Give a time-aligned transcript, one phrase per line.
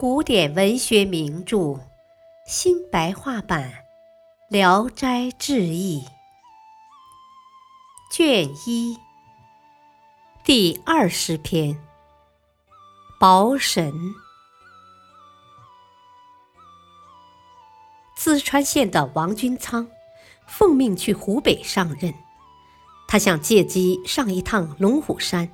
[0.00, 1.78] 古典文学名著
[2.46, 3.70] 新白话版
[4.48, 6.02] 《聊斋志异》
[8.16, 8.96] 卷一
[10.42, 11.74] 第二十篇
[13.20, 13.92] 《保神》。
[18.18, 19.86] 淄川县的王君仓
[20.46, 22.14] 奉命去湖北上任，
[23.06, 25.50] 他想借机上一趟龙虎山，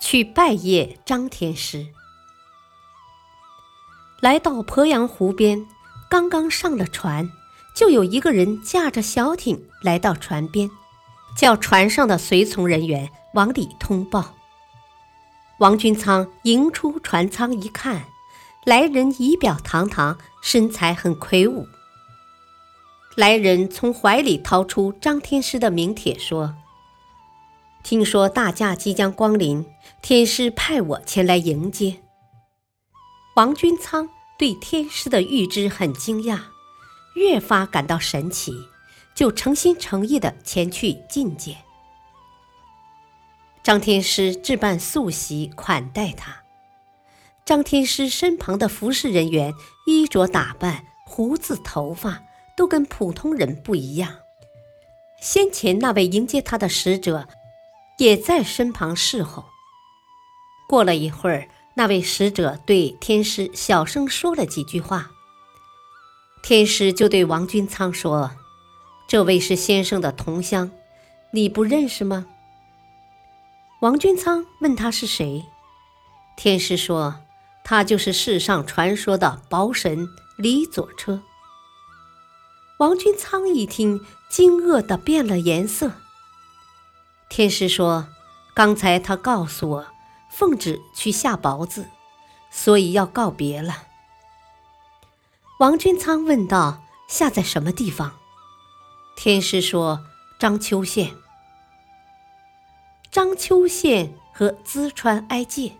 [0.00, 1.86] 去拜谒张天师。
[4.20, 5.64] 来到鄱阳湖边，
[6.10, 7.30] 刚刚上了船，
[7.72, 10.68] 就有一个人驾着小艇来到船边，
[11.36, 14.34] 叫船上的随从人员往里通报。
[15.58, 18.06] 王君仓迎出船舱一看，
[18.64, 21.68] 来人仪表堂堂，身材很魁梧。
[23.14, 26.56] 来人从怀里掏出张天师的名帖，说
[27.84, 29.64] ：“听说大驾即将光临，
[30.02, 31.98] 天师派我前来迎接。”
[33.38, 36.40] 王君仓对天师的预知很惊讶，
[37.14, 38.52] 越发感到神奇，
[39.14, 41.58] 就诚心诚意的前去觐见。
[43.62, 46.42] 张天师置办素席款待他。
[47.44, 49.54] 张天师身旁的服侍人员
[49.86, 52.20] 衣着打扮、胡子头发
[52.56, 54.16] 都跟普通人不一样。
[55.22, 57.28] 先前那位迎接他的使者
[57.98, 59.44] 也在身旁侍候。
[60.68, 61.48] 过了一会儿。
[61.78, 65.12] 那位使者对天师小声说了几句话，
[66.42, 68.32] 天师就对王君仓说
[69.06, 70.72] ：“这位是先生的同乡，
[71.30, 72.26] 你不认识吗？”
[73.80, 75.44] 王君仓问他是谁，
[76.36, 77.20] 天师说
[77.62, 81.22] ：“他就是世上传说的薄神李左车。”
[82.80, 85.92] 王君仓一听，惊愕的变了颜色。
[87.28, 88.08] 天师说
[88.52, 89.86] ：“刚才他告诉我。”
[90.28, 91.86] 奉旨去下雹子，
[92.50, 93.84] 所以要告别了。
[95.58, 98.18] 王君苍问道：“下在什么地方？”
[99.16, 100.04] 天师说
[100.38, 101.14] ：“章丘县。”
[103.10, 105.72] 章丘县和淄川挨界，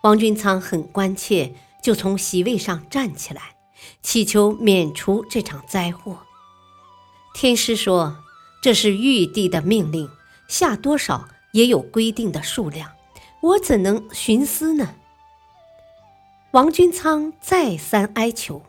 [0.00, 3.56] 王君苍很关切，就从席位上站起来，
[4.00, 6.20] 祈求免除这场灾祸。
[7.34, 8.24] 天师说
[8.62, 10.08] ：“这是玉帝的命令，
[10.48, 12.92] 下多少也有规定的数量。”
[13.44, 14.94] 我怎能徇私呢？
[16.52, 18.62] 王君仓再三哀求，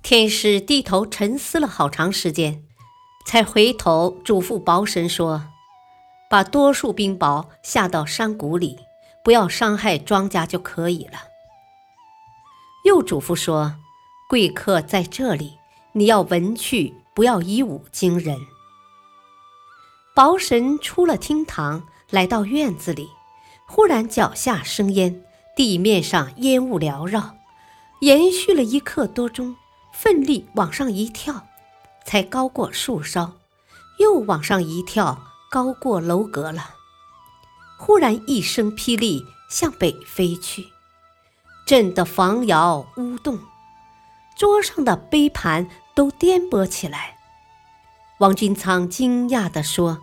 [0.00, 2.62] 天师低头沉思了好长时间，
[3.26, 5.48] 才回头嘱咐薄神说
[6.30, 8.78] ：“把多数冰雹下到山谷里，
[9.24, 11.18] 不要伤害庄稼就可以了。”
[12.86, 13.74] 又嘱咐说
[14.30, 15.58] ：“贵客在这里，
[15.94, 18.38] 你要文去，不要以武惊人。”
[20.14, 23.10] 薄神出了厅堂，来到院子里。
[23.66, 25.24] 忽然脚下生烟，
[25.56, 27.36] 地面上烟雾缭绕，
[28.00, 29.56] 延续了一刻多钟，
[29.92, 31.46] 奋力往上一跳，
[32.04, 33.32] 才高过树梢，
[33.98, 36.70] 又往上一跳，高过楼阁了。
[37.78, 40.68] 忽然一声霹雳，向北飞去，
[41.66, 43.40] 震得房摇屋动，
[44.36, 47.18] 桌上的杯盘都颠簸起来。
[48.18, 49.98] 王君仓惊讶地说：“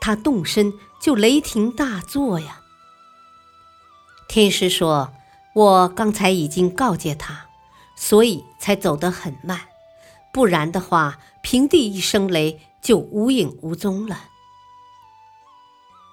[0.00, 2.62] 他动身就雷霆大作呀！”
[4.34, 5.12] 天师说
[5.54, 7.46] ：“我刚才已经告诫他，
[7.94, 9.60] 所以才走得很慢，
[10.32, 14.24] 不然的话，平地一声雷就无影无踪了。”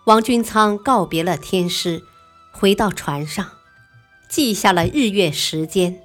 [0.06, 2.04] 王君仓告别了天师，
[2.54, 3.54] 回到船上，
[4.30, 6.04] 记下了日月时间，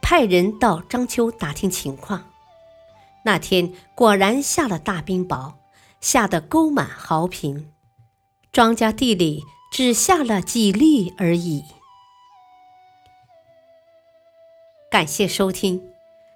[0.00, 2.30] 派人到章丘打听情况。
[3.24, 5.54] 那天果然下了大冰雹，
[6.00, 7.72] 下得沟满壕平，
[8.52, 9.42] 庄稼地里。
[9.70, 11.64] 只下了几粒而已。
[14.90, 15.92] 感谢收听，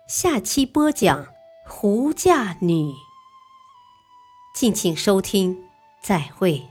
[0.06, 1.24] 下期播讲
[1.66, 2.74] 《胡嫁女》，
[4.54, 5.64] 敬请收听，
[6.02, 6.68] 再会。